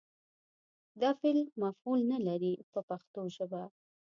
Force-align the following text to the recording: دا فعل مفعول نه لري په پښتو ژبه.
دا 1.01 1.09
فعل 1.19 1.39
مفعول 1.63 1.99
نه 2.11 2.17
لري 2.27 2.53
په 2.71 2.79
پښتو 2.89 3.21
ژبه. 3.35 3.63